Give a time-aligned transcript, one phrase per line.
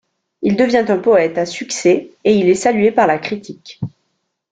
[0.41, 3.79] Il devient un poète à succès et il est salué par la critique.